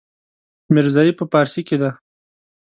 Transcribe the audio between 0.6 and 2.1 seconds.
ميرزايي په پارسي کې ده.